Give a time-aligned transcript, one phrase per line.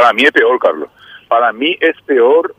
[0.00, 0.88] Para mí es peor, Carlos.
[1.28, 2.54] Para mí es peor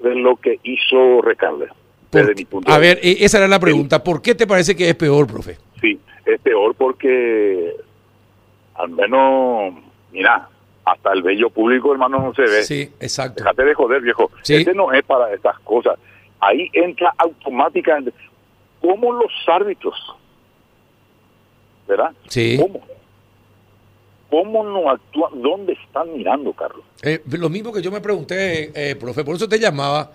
[0.00, 1.68] de lo que hizo Recalde.
[2.12, 4.04] Desde mi punto a ver, e-, esa era la pregunta.
[4.04, 5.56] ¿Por qué te parece que es peor, profe?
[5.80, 7.74] Sí, es peor porque
[8.74, 9.74] al menos,
[10.12, 10.48] mira,
[10.84, 12.62] hasta el bello público, hermano, no se ve.
[12.62, 13.42] Sí, exacto.
[13.42, 14.30] Déjate de joder, viejo.
[14.46, 15.98] Este no es para estas cosas.
[16.40, 18.12] Ahí entra automáticamente.
[18.82, 19.96] ¿Cómo los árbitros?
[21.88, 22.12] ¿Verdad?
[22.28, 22.58] Sí.
[22.60, 22.82] ¿Cómo?
[24.34, 25.40] ¿Cómo no actúan?
[25.40, 26.84] ¿Dónde están mirando, Carlos?
[27.02, 30.10] Eh, lo mismo que yo me pregunté, eh, profe, por eso te llamaba,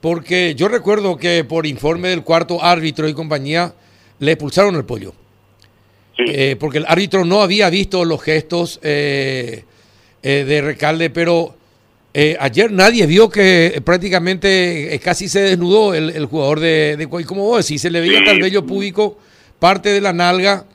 [0.00, 3.74] porque yo recuerdo que por informe del cuarto árbitro y compañía
[4.20, 5.14] le expulsaron el pollo.
[6.16, 6.22] Sí.
[6.28, 9.64] Eh, porque el árbitro no había visto los gestos de
[10.22, 11.56] Recalde, pero
[12.38, 17.82] ayer nadie vio que prácticamente casi se desnudó el, jugador de, de como vos decís,
[17.82, 18.26] se le veía sí.
[18.26, 19.18] tal bello público
[19.58, 20.66] parte de la nalga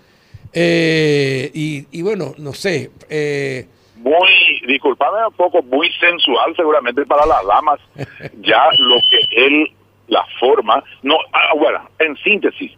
[0.53, 2.91] eh, y, bueno, no sé.
[3.09, 7.79] Eh, muy, disculpame un poco, muy sensual seguramente para las damas.
[8.41, 9.71] ya lo que él,
[10.07, 12.71] la forma, no, ah, bueno, en síntesis,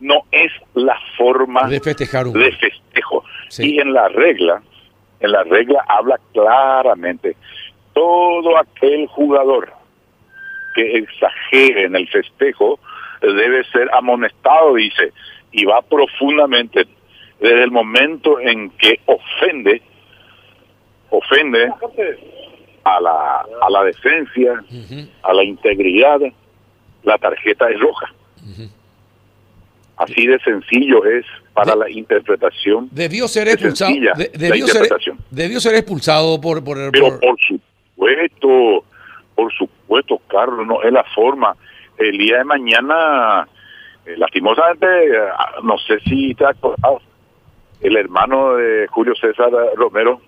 [0.00, 3.24] no es la forma de festejar de festejo.
[3.58, 4.62] Y en la regla,
[5.20, 7.36] en la regla habla claramente,
[7.92, 9.72] todo aquel jugador
[10.74, 12.78] que exagere en el festejo
[13.20, 15.12] debe ser amonestado, dice,
[15.52, 16.86] y va profundamente
[17.40, 19.82] desde el momento en que ofende,
[21.08, 21.72] ofende
[22.84, 24.62] a la, a la decencia,
[25.22, 26.20] a la integridad,
[27.02, 28.12] la tarjeta es roja.
[29.96, 32.88] Así de sencillo es para la interpretación.
[32.90, 33.92] Debió ser expulsado.
[34.32, 34.88] debió, ser,
[35.30, 38.84] debió ser expulsado por, por, el, Pero por supuesto,
[39.34, 41.54] por supuesto, Carlos, no es la forma.
[41.98, 43.46] El día de mañana,
[44.06, 44.86] eh, lastimosamente,
[45.36, 47.02] ah, no sé si te acordado,
[47.80, 50.20] el hermano de Julio César Romero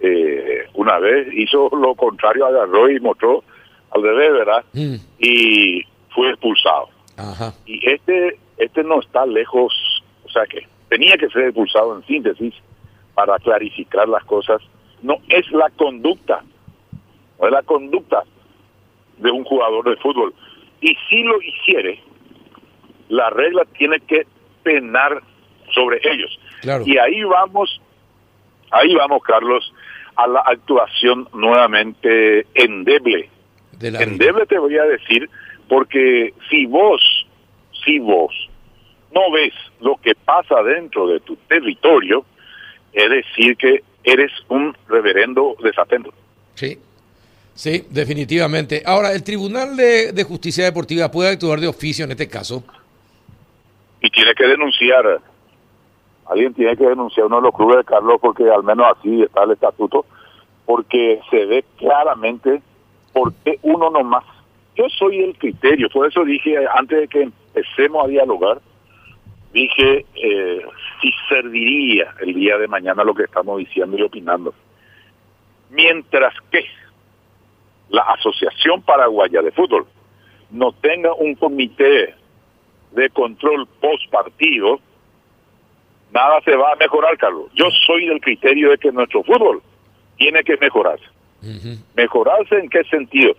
[0.00, 3.42] eh, una vez hizo lo contrario, agarró y mostró
[3.90, 4.64] al bebé, ¿verdad?
[4.72, 4.96] Mm.
[5.18, 6.88] Y fue expulsado.
[7.64, 9.72] Y este, este no está lejos,
[10.24, 12.54] o sea que tenía que ser expulsado en síntesis
[13.14, 14.60] para clarificar las cosas.
[15.02, 16.42] No es la conducta,
[17.40, 18.22] no es la conducta
[19.16, 20.34] de un jugador de fútbol.
[20.82, 22.02] Y si lo hiciere,
[23.08, 24.26] la regla tiene que
[24.62, 25.22] penar
[25.74, 26.38] sobre ellos.
[26.84, 27.80] Y ahí vamos,
[28.70, 29.72] ahí vamos, Carlos,
[30.16, 33.28] a la actuación nuevamente endeble.
[33.80, 35.28] Endeble te voy a decir,
[35.68, 37.02] porque si vos,
[37.84, 38.32] si vos
[39.14, 42.24] no ves lo que pasa dentro de tu territorio,
[42.92, 46.12] es decir que eres un reverendo desatento.
[46.54, 46.78] Sí,
[47.54, 48.82] sí, definitivamente.
[48.86, 52.64] Ahora, ¿el Tribunal de, de Justicia Deportiva puede actuar de oficio en este caso?
[54.00, 55.20] Y tiene que denunciar
[56.28, 59.44] alguien tiene que denunciar uno de los clubes de Carlos porque al menos así está
[59.44, 60.04] el estatuto,
[60.64, 62.62] porque se ve claramente
[63.12, 64.24] por qué uno nomás.
[64.74, 68.60] Yo soy el criterio, por eso dije antes de que empecemos a dialogar,
[69.52, 70.62] dije eh,
[71.00, 74.52] si serviría el día de mañana lo que estamos diciendo y opinando.
[75.70, 76.64] Mientras que
[77.88, 79.86] la Asociación Paraguaya de Fútbol
[80.50, 82.14] no tenga un comité
[82.92, 84.80] de control post partido,
[86.16, 87.50] nada se va a mejorar, Carlos.
[87.54, 89.62] Yo soy del criterio de que nuestro fútbol
[90.16, 91.04] tiene que mejorarse.
[91.94, 93.34] ¿Mejorarse en qué sentido?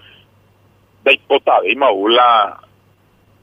[1.04, 1.20] De
[1.64, 2.60] de Maula,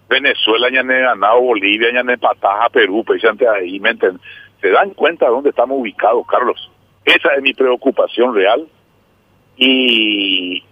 [0.09, 3.95] Venezuela ya ne ganado, Bolivia ya ne pataja, Perú, precisamente ahí, ¿me
[4.61, 6.71] ¿Se dan cuenta de dónde estamos ubicados, Carlos?
[7.05, 8.67] Esa es mi preocupación real
[9.57, 10.63] y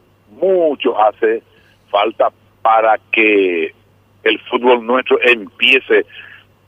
[0.41, 1.43] mucho hace
[1.91, 2.31] falta
[2.63, 3.75] para que
[4.23, 6.07] el fútbol nuestro empiece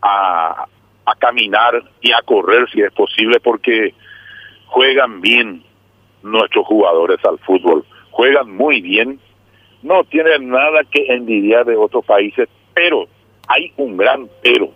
[0.02, 0.66] a,
[1.06, 3.94] a caminar y a correr si es posible porque
[4.66, 5.62] juegan bien
[6.22, 9.20] nuestros jugadores al fútbol, juegan muy bien,
[9.82, 13.06] no tienen nada que envidiar de otros países, pero
[13.48, 14.70] hay un gran pero.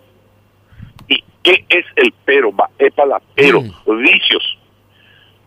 [1.07, 2.51] ¿Y qué es el pero?
[2.77, 3.97] Es para la pero, mm.
[3.97, 4.59] vicios.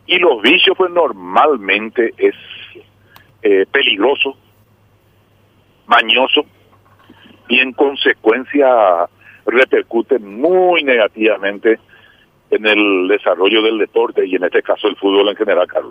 [0.06, 2.34] Y los vicios pues normalmente es
[3.43, 4.37] eh, peligroso,
[5.87, 6.44] mañoso
[7.49, 9.08] y en consecuencia
[9.47, 11.79] repercute muy negativamente
[12.50, 15.91] en el desarrollo del deporte y en este caso el fútbol en general, Carlos.